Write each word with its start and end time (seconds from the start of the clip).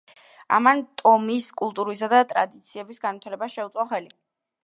ამან, 0.57 0.79
ტომის 1.01 1.49
კულტურისა 1.61 2.09
და 2.15 2.23
ტრადიციების 2.33 3.03
განივითარებას 3.05 3.57
შეუწყო 3.59 3.89
ხელი. 3.93 4.13